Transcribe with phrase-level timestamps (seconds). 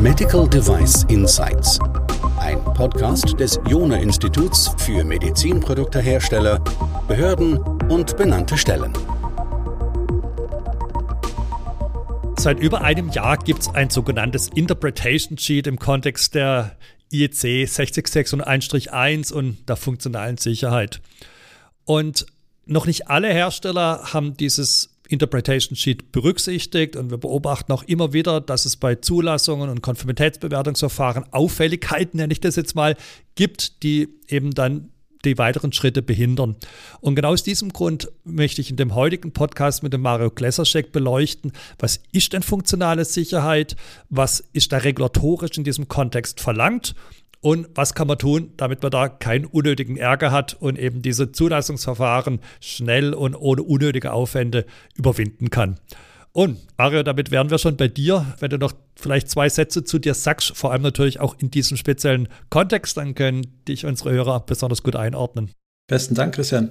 [0.00, 1.78] Medical Device Insights.
[2.38, 6.58] Ein Podcast des Jona Instituts für Medizinproduktehersteller,
[7.06, 7.58] Behörden
[7.90, 8.92] und benannte Stellen.
[12.38, 16.76] Seit über einem Jahr gibt es ein sogenanntes Interpretation Sheet im Kontext der
[17.12, 21.02] IEC 60601-1 und der funktionalen Sicherheit.
[21.84, 22.26] Und
[22.64, 28.40] noch nicht alle Hersteller haben dieses Interpretation Sheet berücksichtigt und wir beobachten auch immer wieder,
[28.40, 32.96] dass es bei Zulassungen und Konformitätsbewertungsverfahren Auffälligkeiten, nenne ich das jetzt mal,
[33.34, 34.90] gibt, die eben dann
[35.24, 36.56] die weiteren Schritte behindern.
[37.00, 40.92] Und genau aus diesem Grund möchte ich in dem heutigen Podcast mit dem Mario Glesserschek
[40.92, 43.76] beleuchten, was ist denn funktionale Sicherheit,
[44.08, 46.94] was ist da regulatorisch in diesem Kontext verlangt
[47.40, 51.32] und was kann man tun, damit man da keinen unnötigen Ärger hat und eben diese
[51.32, 55.78] Zulassungsverfahren schnell und ohne unnötige Aufwände überwinden kann.
[56.32, 58.24] Und Mario, damit wären wir schon bei dir.
[58.38, 61.76] Wenn du noch vielleicht zwei Sätze zu dir sagst, vor allem natürlich auch in diesem
[61.76, 65.50] speziellen Kontext, dann können dich unsere Hörer besonders gut einordnen.
[65.88, 66.70] Besten Dank, Christian.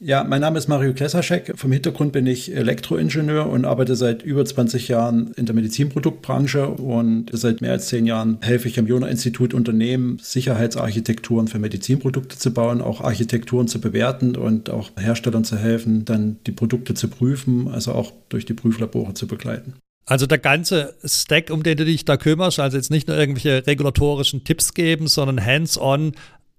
[0.00, 1.54] Ja, mein Name ist Mario Klesaschek.
[1.56, 7.30] Vom Hintergrund bin ich Elektroingenieur und arbeite seit über 20 Jahren in der Medizinproduktbranche und
[7.32, 12.80] seit mehr als zehn Jahren helfe ich am Jona-Institut Unternehmen, Sicherheitsarchitekturen für Medizinprodukte zu bauen,
[12.80, 17.90] auch Architekturen zu bewerten und auch Herstellern zu helfen, dann die Produkte zu prüfen, also
[17.90, 19.74] auch durch die Prüflabore zu begleiten.
[20.06, 23.66] Also der ganze Stack, um den du dich da kümmerst, also jetzt nicht nur irgendwelche
[23.66, 26.12] regulatorischen Tipps geben, sondern hands-on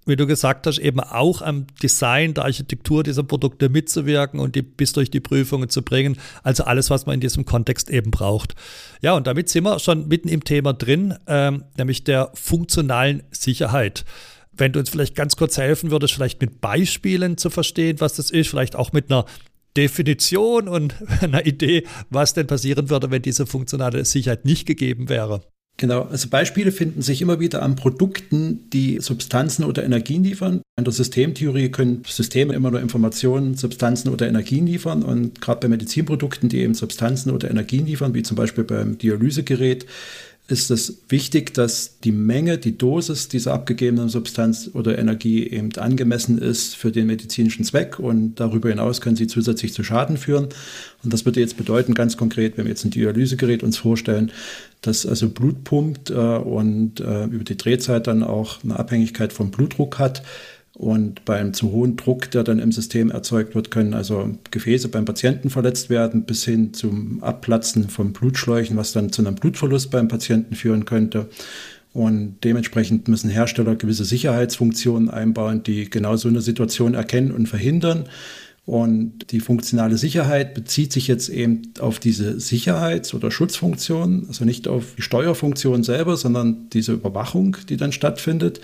[0.05, 4.61] wie du gesagt hast, eben auch am Design der Architektur dieser Produkte mitzuwirken und die
[4.61, 6.17] bis durch die Prüfungen zu bringen.
[6.43, 8.55] Also alles, was man in diesem Kontext eben braucht.
[9.01, 14.05] Ja, und damit sind wir schon mitten im Thema drin, ähm, nämlich der funktionalen Sicherheit.
[14.51, 18.31] Wenn du uns vielleicht ganz kurz helfen würdest, vielleicht mit Beispielen zu verstehen, was das
[18.31, 19.25] ist, vielleicht auch mit einer
[19.77, 25.41] Definition und einer Idee, was denn passieren würde, wenn diese funktionale Sicherheit nicht gegeben wäre.
[25.79, 30.61] Genau, also Beispiele finden sich immer wieder an Produkten, die Substanzen oder Energien liefern.
[30.77, 35.03] In der Systemtheorie können Systeme immer nur Informationen, Substanzen oder Energien liefern.
[35.03, 39.85] Und gerade bei Medizinprodukten, die eben Substanzen oder Energien liefern, wie zum Beispiel beim Dialysegerät,
[40.49, 46.39] ist es wichtig, dass die Menge, die Dosis dieser abgegebenen Substanz oder Energie eben angemessen
[46.39, 50.49] ist für den medizinischen Zweck und darüber hinaus können sie zusätzlich zu Schaden führen.
[51.03, 54.31] Und das würde jetzt bedeuten, ganz konkret, wenn wir jetzt ein Dialysegerät uns vorstellen,
[54.81, 59.51] dass also Blut pumpt äh, und äh, über die Drehzeit dann auch eine Abhängigkeit vom
[59.51, 60.23] Blutdruck hat,
[60.79, 65.03] und beim zu hohen Druck, der dann im System erzeugt wird, können also Gefäße beim
[65.03, 70.07] Patienten verletzt werden, bis hin zum Abplatzen von Blutschläuchen, was dann zu einem Blutverlust beim
[70.07, 71.27] Patienten führen könnte.
[71.91, 78.05] Und dementsprechend müssen Hersteller gewisse Sicherheitsfunktionen einbauen, die genau so eine Situation erkennen und verhindern.
[78.69, 84.67] Und die funktionale Sicherheit bezieht sich jetzt eben auf diese Sicherheits- oder Schutzfunktion, also nicht
[84.67, 88.61] auf die Steuerfunktion selber, sondern diese Überwachung, die dann stattfindet.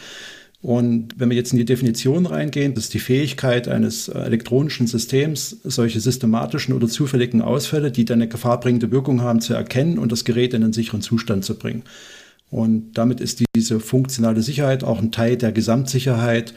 [0.61, 4.85] Und wenn wir jetzt in die Definition reingehen, das ist die Fähigkeit eines äh, elektronischen
[4.85, 10.11] Systems, solche systematischen oder zufälligen Ausfälle, die dann eine gefahrbringende Wirkung haben, zu erkennen und
[10.11, 11.81] das Gerät in einen sicheren Zustand zu bringen.
[12.51, 16.53] Und damit ist diese funktionale Sicherheit auch ein Teil der Gesamtsicherheit,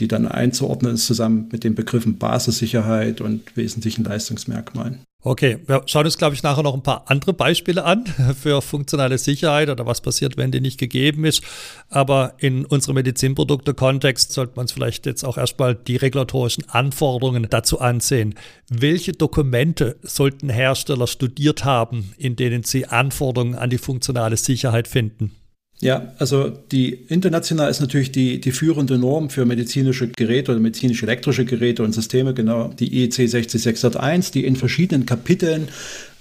[0.00, 5.00] die dann einzuordnen ist zusammen mit den Begriffen Basissicherheit und wesentlichen Leistungsmerkmalen.
[5.24, 8.06] Okay, wir schauen uns, glaube ich, nachher noch ein paar andere Beispiele an
[8.40, 11.44] für funktionale Sicherheit oder was passiert, wenn die nicht gegeben ist.
[11.88, 17.78] Aber in unserem Medizinprodukte-Kontext sollte man es vielleicht jetzt auch erstmal die regulatorischen Anforderungen dazu
[17.78, 18.34] ansehen.
[18.68, 25.36] Welche Dokumente sollten Hersteller studiert haben, in denen sie Anforderungen an die funktionale Sicherheit finden?
[25.82, 31.44] Ja, also die international ist natürlich die, die führende Norm für medizinische Geräte oder medizinisch-elektrische
[31.44, 35.66] Geräte und Systeme, genau die e IEC 60601, die in verschiedenen Kapiteln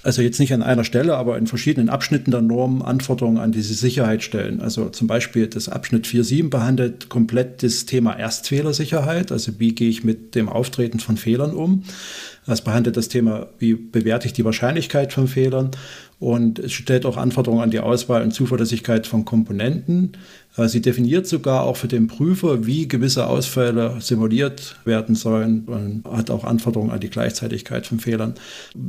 [0.04, 3.74] also jetzt nicht an einer Stelle, aber in verschiedenen Abschnitten der Norm Anforderungen an diese
[3.74, 4.62] Sicherheit stellen.
[4.62, 10.04] Also zum Beispiel das Abschnitt 4.7 behandelt komplett das Thema Erstfehlersicherheit, also wie gehe ich
[10.04, 11.84] mit dem Auftreten von Fehlern um.
[12.48, 15.72] Es behandelt das Thema, wie bewerte ich die Wahrscheinlichkeit von Fehlern
[16.20, 20.14] und es stellt auch Anforderungen an die Auswahl und Zuverlässigkeit von Komponenten.
[20.58, 26.04] Äh, sie definiert sogar auch für den Prüfer, wie gewisse Ausfälle simuliert werden sollen und
[26.12, 28.36] hat auch Anforderungen an die Gleichzeitigkeit von Fehlern.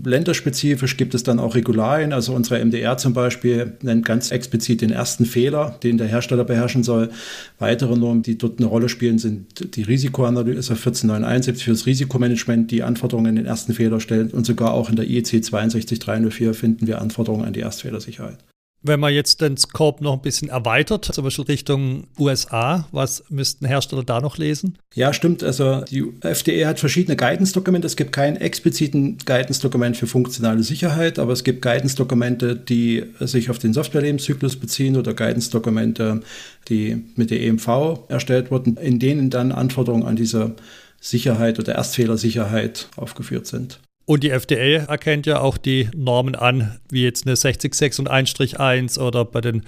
[0.05, 2.13] Länderspezifisch gibt es dann auch Regularien.
[2.13, 6.83] Also unsere MDR zum Beispiel nennt ganz explizit den ersten Fehler, den der Hersteller beherrschen
[6.83, 7.11] soll.
[7.59, 12.83] Weitere Normen, die dort eine Rolle spielen, sind die Risikoanalyse 14971 für das Risikomanagement, die
[12.83, 17.01] Anforderungen an den ersten Fehler stellt und sogar auch in der IEC 62304 finden wir
[17.01, 18.39] Anforderungen an die Erstfehlersicherheit.
[18.85, 23.65] Wenn man jetzt den Scope noch ein bisschen erweitert, zum Beispiel Richtung USA, was müssten
[23.65, 24.77] Hersteller da noch lesen?
[24.95, 25.45] Ja, stimmt.
[25.45, 27.87] Also die FDE hat verschiedene Guidance-Dokumente.
[27.87, 33.59] Es gibt keinen expliziten Guidance-Dokument für funktionale Sicherheit, aber es gibt Guidance-Dokumente, die sich auf
[33.59, 36.21] den Softwarelebenszyklus beziehen oder Guidance-Dokumente,
[36.69, 40.57] die mit der EMV erstellt wurden, in denen dann Anforderungen an diese
[41.01, 43.81] Sicherheit oder Erstfehlersicherheit aufgeführt sind.
[44.13, 48.99] Und die FDA erkennt ja auch die Normen an, wie jetzt eine 606 und 1-1
[49.01, 49.63] oder bei den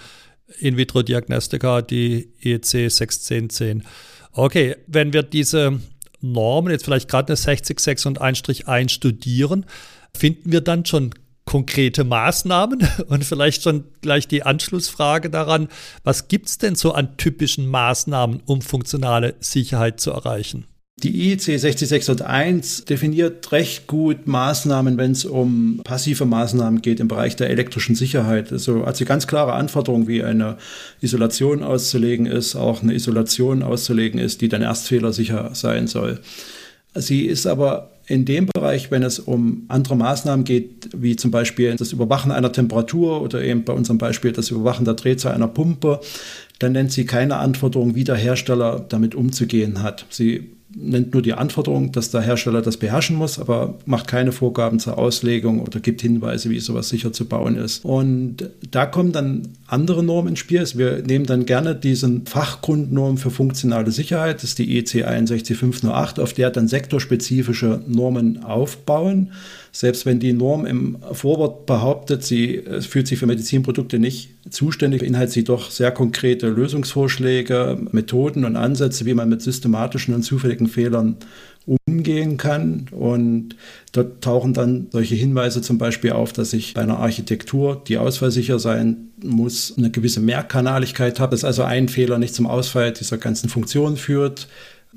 [0.58, 3.84] In-vitro-Diagnostika die EC 61010.
[4.32, 5.80] Okay, wenn wir diese
[6.20, 9.64] Normen, jetzt vielleicht gerade eine 606 und 1-1 studieren,
[10.14, 11.14] finden wir dann schon
[11.46, 15.68] konkrete Maßnahmen und vielleicht schon gleich die Anschlussfrage daran,
[16.02, 20.66] was gibt es denn so an typischen Maßnahmen, um funktionale Sicherheit zu erreichen?
[21.02, 27.34] Die IEC 60601 definiert recht gut Maßnahmen, wenn es um passive Maßnahmen geht im Bereich
[27.34, 28.52] der elektrischen Sicherheit.
[28.52, 30.56] Also, also ganz klare Anforderungen, wie eine
[31.00, 36.20] Isolation auszulegen ist, auch eine Isolation auszulegen ist, die dann erstfehlersicher sein soll.
[36.94, 41.74] Sie ist aber in dem Bereich, wenn es um andere Maßnahmen geht, wie zum Beispiel
[41.74, 46.00] das Überwachen einer Temperatur oder eben bei unserem Beispiel das Überwachen der Drehzahl einer Pumpe,
[46.60, 50.06] dann nennt sie keine Anforderungen, wie der Hersteller damit umzugehen hat.
[50.10, 50.50] Sie
[50.90, 54.98] nennt nur die Anforderung, dass der Hersteller das beherrschen muss, aber macht keine Vorgaben zur
[54.98, 57.84] Auslegung oder gibt Hinweise, wie sowas sicher zu bauen ist.
[57.84, 60.64] Und da kommen dann andere Normen ins Spiel.
[60.74, 66.32] Wir nehmen dann gerne diesen Fachgrundnorm für funktionale Sicherheit, das ist die EC 61508, auf
[66.32, 69.32] der dann sektorspezifische Normen aufbauen.
[69.76, 75.32] Selbst wenn die Norm im Vorwort behauptet, sie fühlt sich für Medizinprodukte nicht zuständig, beinhaltet
[75.32, 81.16] sie doch sehr konkrete Lösungsvorschläge, Methoden und Ansätze, wie man mit systematischen und zufälligen Fehlern
[81.88, 82.86] umgehen kann.
[82.92, 83.56] Und
[83.90, 88.60] dort tauchen dann solche Hinweise zum Beispiel auf, dass ich bei einer Architektur, die ausfallsicher
[88.60, 93.48] sein muss, eine gewisse Mehrkanaligkeit habe, dass also ein Fehler nicht zum Ausfall dieser ganzen
[93.48, 94.46] Funktion führt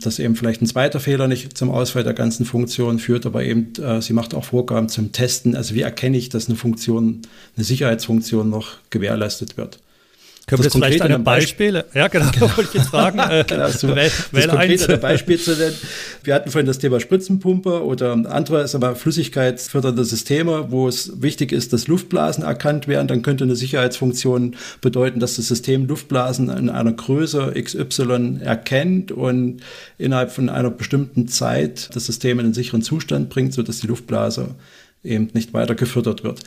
[0.01, 3.73] dass eben vielleicht ein zweiter Fehler nicht zum Ausfall der ganzen Funktion führt, aber eben
[3.81, 5.55] äh, sie macht auch Vorgaben zum Testen.
[5.55, 7.21] Also wie erkenne ich, dass eine Funktion,
[7.55, 9.79] eine Sicherheitsfunktion noch gewährleistet wird.
[10.47, 11.83] Können wir jetzt vielleicht eine Beispiele?
[11.83, 12.45] Beispiel, ja, genau, genau.
[12.55, 13.19] wollte ich jetzt fragen.
[13.19, 15.75] Äh, genau, so, wähl, das konkrete Beispiel zu nennen.
[16.23, 21.73] Wir hatten vorhin das Thema Spritzenpumpe oder andere sagen flüssigkeitsfördernde Systeme, wo es wichtig ist,
[21.73, 23.09] dass Luftblasen erkannt werden.
[23.09, 29.59] Dann könnte eine Sicherheitsfunktion bedeuten, dass das System Luftblasen in einer Größe XY erkennt und
[29.97, 34.55] innerhalb von einer bestimmten Zeit das System in einen sicheren Zustand bringt, sodass die Luftblase
[35.03, 36.39] eben nicht weiter gefördert wird.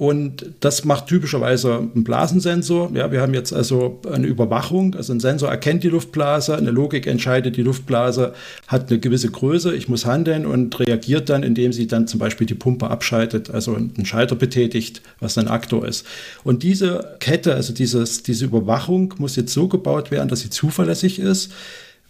[0.00, 2.90] Und das macht typischerweise ein Blasensensor.
[2.94, 4.94] Ja, wir haben jetzt also eine Überwachung.
[4.94, 8.32] Also ein Sensor erkennt die Luftblase, eine Logik entscheidet, die Luftblase
[8.66, 12.46] hat eine gewisse Größe, ich muss handeln und reagiert dann, indem sie dann zum Beispiel
[12.46, 16.06] die Pumpe abschaltet, also einen Schalter betätigt, was ein Aktor ist.
[16.44, 21.18] Und diese Kette, also dieses, diese Überwachung muss jetzt so gebaut werden, dass sie zuverlässig
[21.18, 21.52] ist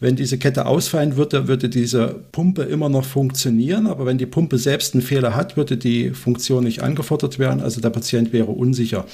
[0.01, 4.57] wenn diese Kette ausfallen würde, würde diese Pumpe immer noch funktionieren, aber wenn die Pumpe
[4.59, 9.05] selbst einen Fehler hat, würde die Funktion nicht angefordert werden, also der Patient wäre unsicher.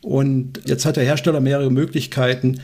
[0.00, 2.60] Und jetzt hat der Hersteller mehrere Möglichkeiten,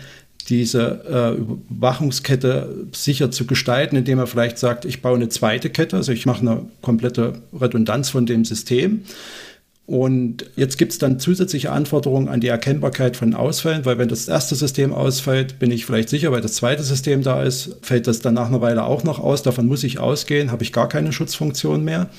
[0.49, 5.97] diese äh, Überwachungskette sicher zu gestalten, indem er vielleicht sagt, ich baue eine zweite Kette,
[5.97, 9.03] also ich mache eine komplette Redundanz von dem System.
[9.89, 14.29] Und jetzt gibt es dann zusätzliche Anforderungen an die Erkennbarkeit von Ausfällen, weil wenn das
[14.29, 18.21] erste System ausfällt, bin ich vielleicht sicher, weil das zweite System da ist, fällt das
[18.21, 19.43] dann nach einer Weile auch noch aus.
[19.43, 22.11] Davon muss ich ausgehen, habe ich gar keine Schutzfunktion mehr.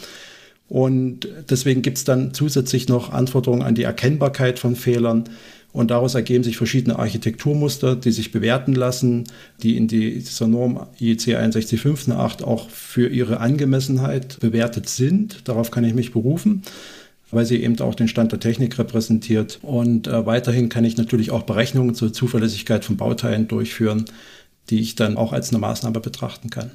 [0.67, 5.25] Und deswegen gibt es dann zusätzlich noch Anforderungen an die Erkennbarkeit von Fehlern.
[5.71, 9.25] Und daraus ergeben sich verschiedene Architekturmuster, die sich bewerten lassen,
[9.61, 15.47] die in die, dieser Norm IEC 61508 auch für ihre Angemessenheit bewertet sind.
[15.47, 16.63] Darauf kann ich mich berufen
[17.31, 19.59] weil sie eben auch den Stand der Technik repräsentiert.
[19.61, 24.05] Und äh, weiterhin kann ich natürlich auch Berechnungen zur Zuverlässigkeit von Bauteilen durchführen,
[24.69, 26.71] die ich dann auch als eine Maßnahme betrachten kann.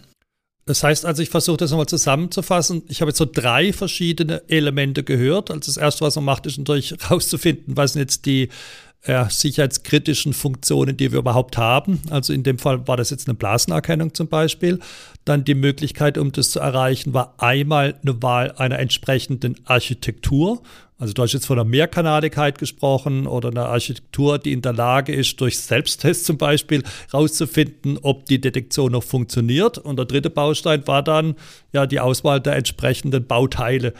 [0.67, 2.83] Das heißt also, ich versuche das nochmal zusammenzufassen.
[2.89, 5.51] Ich habe jetzt so drei verschiedene Elemente gehört.
[5.51, 8.49] Also das erste, was man macht, ist natürlich herauszufinden, was sind jetzt die
[9.05, 12.01] äh, sicherheitskritischen Funktionen, die wir überhaupt haben.
[12.11, 14.79] Also in dem Fall war das jetzt eine Blasenerkennung zum Beispiel.
[15.25, 20.63] Dann die Möglichkeit, um das zu erreichen, war einmal eine Wahl einer entsprechenden Architektur.
[20.97, 25.13] Also du hast jetzt von einer Mehrkanaligkeit gesprochen oder einer Architektur, die in der Lage
[25.13, 29.77] ist, durch Selbsttest zum Beispiel herauszufinden, ob die Detektion noch funktioniert.
[29.77, 31.35] Und der dritte Baustein war dann
[31.73, 33.93] ja die Auswahl der entsprechenden Bauteile,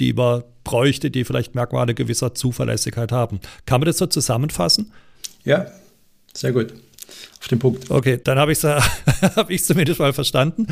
[0.00, 3.40] die man bräuchte, die vielleicht Merkmale gewisser Zuverlässigkeit haben.
[3.66, 4.92] Kann man das so zusammenfassen?
[5.44, 5.66] Ja,
[6.34, 6.72] sehr gut.
[7.40, 7.90] Auf den Punkt.
[7.90, 8.64] Okay, dann habe ich es
[9.36, 10.66] hab zumindest mal verstanden.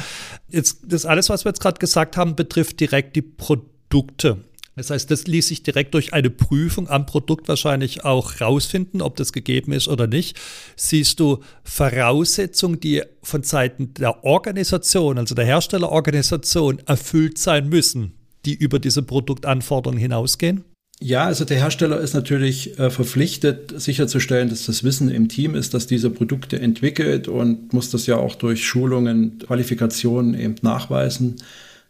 [0.49, 4.39] Jetzt, das alles, was wir jetzt gerade gesagt haben, betrifft direkt die Produkte.
[4.77, 9.17] Das heißt, das ließ sich direkt durch eine Prüfung am Produkt wahrscheinlich auch rausfinden, ob
[9.17, 10.39] das gegeben ist oder nicht.
[10.77, 18.18] Siehst du Voraussetzungen, die von Seiten der Organisation, also der Herstellerorganisation, erfüllt sein müssen,
[18.49, 20.65] die über diese Produktanforderungen hinausgehen?
[21.01, 25.75] Ja, also der Hersteller ist natürlich äh, verpflichtet, sicherzustellen, dass das Wissen im Team ist,
[25.75, 31.37] dass diese Produkte entwickelt und muss das ja auch durch Schulungen, Qualifikationen eben nachweisen,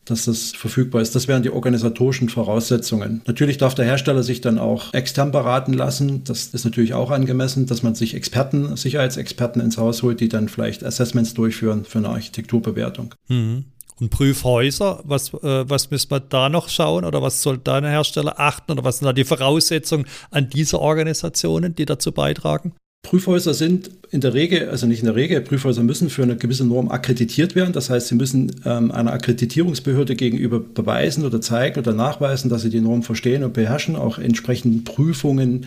[0.05, 1.15] dass das verfügbar ist.
[1.15, 3.23] Das wären die organisatorischen Voraussetzungen.
[3.27, 6.25] Natürlich darf der Hersteller sich dann auch extern beraten lassen.
[6.25, 10.51] Das ist natürlich auch angemessen, dass man sich Experten, Sicherheitsexperten ins Haus holt, die dann
[10.51, 13.15] vielleicht Assessments durchführen für eine Architekturbewertung.
[13.29, 13.65] Mhm.
[14.01, 17.85] Und Prüfhäuser, was, äh, was müssen wir da noch schauen oder was soll da ein
[17.85, 22.73] Hersteller achten oder was sind da die Voraussetzungen an diese Organisationen, die dazu beitragen?
[23.03, 26.65] Prüfhäuser sind in der Regel, also nicht in der Regel, Prüfhäuser müssen für eine gewisse
[26.65, 27.73] Norm akkreditiert werden.
[27.73, 32.71] Das heißt, sie müssen ähm, einer Akkreditierungsbehörde gegenüber beweisen oder zeigen oder nachweisen, dass sie
[32.71, 35.67] die Norm verstehen und beherrschen, auch entsprechend Prüfungen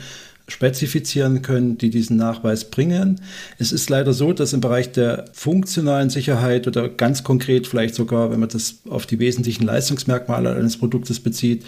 [0.51, 3.21] spezifizieren können, die diesen Nachweis bringen.
[3.57, 8.31] Es ist leider so, dass im Bereich der funktionalen Sicherheit oder ganz konkret vielleicht sogar,
[8.31, 11.63] wenn man das auf die wesentlichen Leistungsmerkmale eines Produktes bezieht,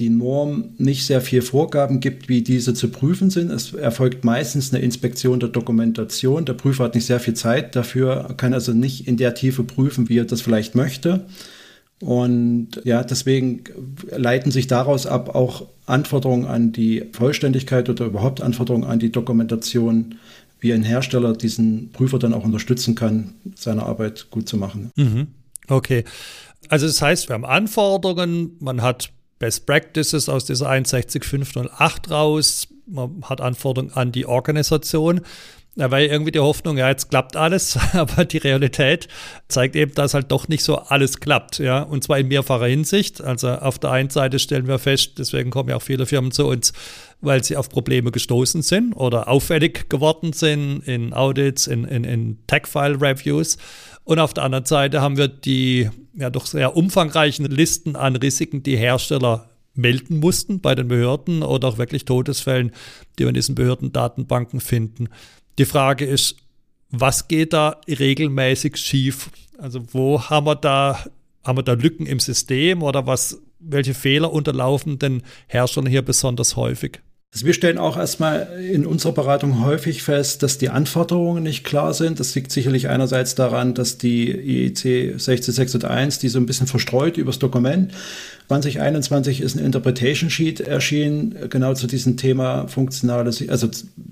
[0.00, 3.50] die Norm nicht sehr viel Vorgaben gibt, wie diese zu prüfen sind.
[3.50, 6.44] Es erfolgt meistens eine Inspektion der Dokumentation.
[6.44, 10.08] Der Prüfer hat nicht sehr viel Zeit dafür, kann also nicht in der Tiefe prüfen,
[10.08, 11.26] wie er das vielleicht möchte.
[12.00, 13.64] Und ja, deswegen
[14.10, 20.16] leiten sich daraus ab auch Anforderungen an die Vollständigkeit oder überhaupt Anforderungen an die Dokumentation,
[20.60, 24.90] wie ein Hersteller diesen Prüfer dann auch unterstützen kann, seine Arbeit gut zu machen.
[24.96, 25.28] Mhm.
[25.68, 26.04] Okay.
[26.68, 33.22] Also das heißt, wir haben Anforderungen, man hat Best Practices aus dieser 61508 raus, man
[33.24, 35.20] hat Anforderungen an die Organisation.
[35.76, 39.08] Da war irgendwie die Hoffnung, ja, jetzt klappt alles, aber die Realität
[39.48, 43.20] zeigt eben, dass halt doch nicht so alles klappt, ja, und zwar in mehrfacher Hinsicht.
[43.20, 46.46] Also auf der einen Seite stellen wir fest, deswegen kommen ja auch viele Firmen zu
[46.46, 46.72] uns,
[47.20, 52.38] weil sie auf Probleme gestoßen sind oder auffällig geworden sind in Audits, in, in, in
[52.46, 53.56] Tech-File-Reviews.
[54.04, 58.62] Und auf der anderen Seite haben wir die ja doch sehr umfangreichen Listen an Risiken,
[58.62, 62.70] die Hersteller melden mussten bei den Behörden oder auch wirklich Todesfällen,
[63.18, 65.08] die wir in diesen Behördendatenbanken finden.
[65.58, 66.36] Die Frage ist,
[66.90, 69.30] was geht da regelmäßig schief?
[69.58, 71.04] Also wo haben wir da,
[71.44, 76.56] haben wir da Lücken im System oder was, welche Fehler unterlaufen den Herstellern hier besonders
[76.56, 77.00] häufig?
[77.34, 81.92] Also wir stellen auch erstmal in unserer Beratung häufig fest, dass die Anforderungen nicht klar
[81.92, 82.20] sind.
[82.20, 87.40] Das liegt sicherlich einerseits daran, dass die IEC 16601, die so ein bisschen verstreut übers
[87.40, 87.92] Dokument,
[88.46, 93.68] 2021 ist ein Interpretation Sheet erschienen, genau zu diesem Thema funktionale, also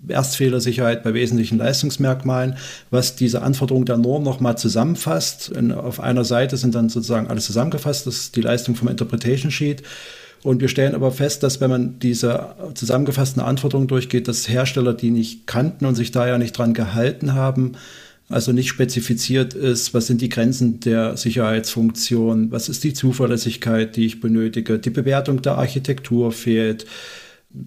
[0.09, 2.57] Erstfehlersicherheit bei wesentlichen Leistungsmerkmalen,
[2.91, 5.51] was diese Anforderungen der Norm nochmal zusammenfasst.
[5.51, 9.53] Und auf einer Seite sind dann sozusagen alles zusammengefasst, das ist die Leistung vom Interpretation
[9.53, 9.85] Sheet.
[10.43, 15.11] Und wir stellen aber fest, dass wenn man diese zusammengefassten Anforderungen durchgeht, dass Hersteller die
[15.11, 17.73] nicht kannten und sich da ja nicht dran gehalten haben,
[18.29, 24.07] also nicht spezifiziert ist, was sind die Grenzen der Sicherheitsfunktion, was ist die Zuverlässigkeit, die
[24.07, 26.87] ich benötige, die Bewertung der Architektur fehlt.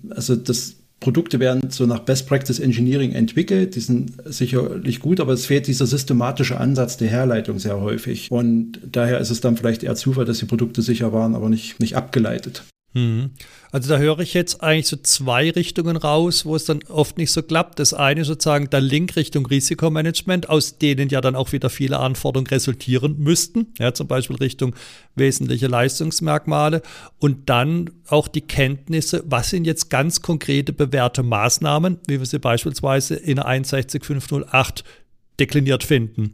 [0.09, 0.75] Also das
[1.05, 5.67] Produkte werden so nach Best Practice Engineering entwickelt, die sind sicherlich gut, aber es fehlt
[5.67, 8.31] dieser systematische Ansatz der Herleitung sehr häufig.
[8.31, 11.79] Und daher ist es dann vielleicht eher Zufall, dass die Produkte sicher waren, aber nicht,
[11.79, 12.63] nicht abgeleitet.
[12.95, 13.31] Mhm.
[13.73, 17.29] Also da höre ich jetzt eigentlich so zwei Richtungen raus, wo es dann oft nicht
[17.29, 17.77] so klappt.
[17.79, 22.47] Das eine sozusagen der Link Richtung Risikomanagement, aus denen ja dann auch wieder viele Anforderungen
[22.47, 24.75] resultieren müssten, ja, zum Beispiel Richtung
[25.15, 26.81] wesentliche Leistungsmerkmale
[27.19, 32.39] und dann auch die Kenntnisse, was sind jetzt ganz konkrete bewährte Maßnahmen, wie wir sie
[32.39, 34.85] beispielsweise in 61508
[35.37, 36.33] dekliniert finden.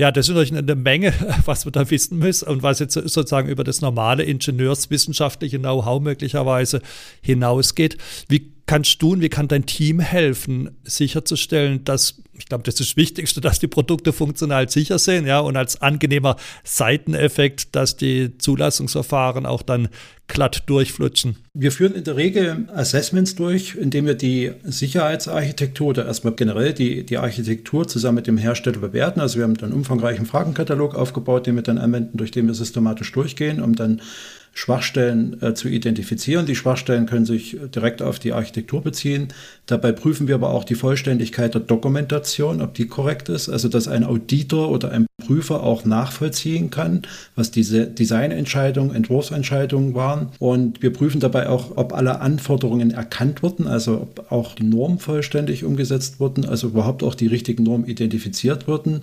[0.00, 1.12] Ja, das ist natürlich eine Menge,
[1.44, 6.80] was man da wissen muss und was jetzt sozusagen über das normale ingenieurswissenschaftliche Know-how möglicherweise
[7.20, 7.98] hinausgeht.
[8.26, 12.90] Wie kannst du und wie kann dein Team helfen, sicherzustellen, dass, ich glaube, das ist
[12.90, 18.38] das Wichtigste, dass die Produkte funktional sicher sind, ja, und als angenehmer Seiteneffekt, dass die
[18.38, 19.88] Zulassungsverfahren auch dann
[20.28, 21.34] glatt durchflutschen?
[21.52, 27.04] Wir führen in der Regel Assessments durch, indem wir die Sicherheitsarchitektur oder erstmal generell die,
[27.04, 29.18] die Architektur zusammen mit dem Hersteller bewerten.
[29.18, 33.10] Also wir haben einen umfangreichen Fragenkatalog aufgebaut, den wir dann anwenden, durch den wir systematisch
[33.10, 34.00] durchgehen, um dann
[34.52, 36.46] Schwachstellen äh, zu identifizieren.
[36.46, 39.28] Die Schwachstellen können sich direkt auf die Architektur beziehen.
[39.66, 43.48] Dabei prüfen wir aber auch die Vollständigkeit der Dokumentation, ob die korrekt ist.
[43.48, 47.02] Also dass ein Auditor oder ein Prüfer auch nachvollziehen kann,
[47.36, 50.30] was diese Designentscheidungen, Entwurfsentscheidungen waren.
[50.38, 54.98] Und wir prüfen dabei auch, ob alle Anforderungen erkannt wurden, also ob auch die Normen
[54.98, 59.02] vollständig umgesetzt wurden, also überhaupt auch die richtigen Normen identifiziert wurden.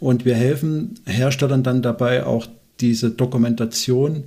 [0.00, 2.46] Und wir helfen Herstellern dann dabei auch
[2.80, 4.24] diese Dokumentation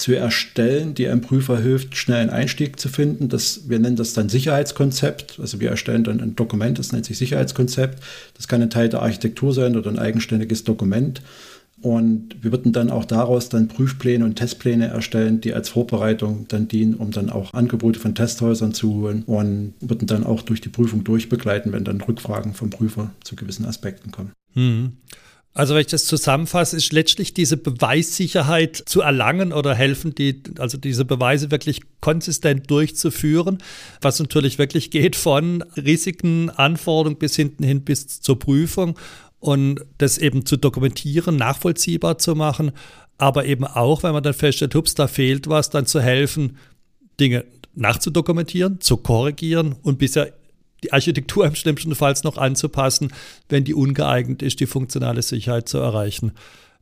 [0.00, 3.28] zu erstellen, die einem Prüfer hilft, schnell einen Einstieg zu finden.
[3.28, 5.38] Das, wir nennen das dann Sicherheitskonzept.
[5.38, 8.02] Also wir erstellen dann ein Dokument, das nennt sich Sicherheitskonzept.
[8.34, 11.22] Das kann ein Teil der Architektur sein oder ein eigenständiges Dokument.
[11.82, 16.68] Und wir würden dann auch daraus dann Prüfpläne und Testpläne erstellen, die als Vorbereitung dann
[16.68, 20.68] dienen, um dann auch Angebote von Testhäusern zu holen und würden dann auch durch die
[20.68, 24.32] Prüfung durchbegleiten, wenn dann Rückfragen vom Prüfer zu gewissen Aspekten kommen.
[24.54, 24.92] Mhm.
[25.52, 30.78] Also wenn ich das zusammenfasse, ist letztlich diese Beweissicherheit zu erlangen oder helfen, die, also
[30.78, 33.58] diese Beweise wirklich konsistent durchzuführen,
[34.00, 38.96] was natürlich wirklich geht von Risiken, Anforderungen bis hinten hin bis zur Prüfung
[39.40, 42.70] und das eben zu dokumentieren, nachvollziehbar zu machen,
[43.18, 46.58] aber eben auch, wenn man dann feststellt, hups, da fehlt was, dann zu helfen,
[47.18, 50.32] Dinge nachzudokumentieren, zu korrigieren und bisher
[50.82, 53.12] die Architektur im schlimmsten Fall noch anzupassen,
[53.48, 56.32] wenn die ungeeignet ist, die funktionale Sicherheit zu erreichen.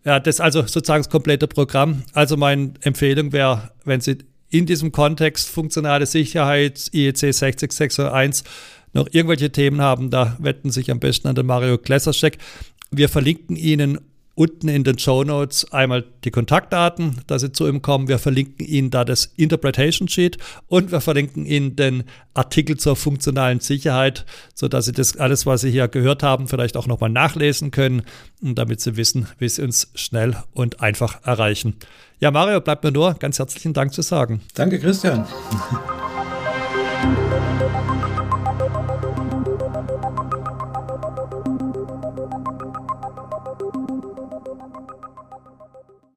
[0.05, 2.03] Ja, das ist also sozusagen das komplette Programm.
[2.13, 4.19] Also meine Empfehlung wäre, wenn Sie
[4.51, 8.45] in diesem Kontext funktionale Sicherheit, IEC 60601
[8.95, 12.39] noch irgendwelche Themen haben, da wetten sich am besten an den Mario Klessercheck.
[12.91, 13.99] Wir verlinken Ihnen
[14.39, 18.07] unten in den Show Notes einmal die Kontaktdaten, dass Sie zu ihm kommen.
[18.07, 22.05] Wir verlinken Ihnen da das Interpretation Sheet und wir verlinken Ihnen den
[22.35, 26.87] Artikel zur funktionalen Sicherheit, sodass Sie das alles, was Sie hier gehört haben, vielleicht auch
[26.87, 28.03] nochmal nachlesen können
[28.41, 31.75] und damit Sie wissen, wie Sie uns schnell und einfach erreichen.
[32.21, 34.41] Ja, Mario, bleibt mir nur ganz herzlichen Dank zu sagen.
[34.55, 35.27] Danke, Christian.